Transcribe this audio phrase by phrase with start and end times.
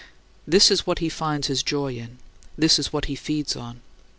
[0.53, 2.17] "This is what he finds his joy in;
[2.57, 3.81] this is what he feeds on.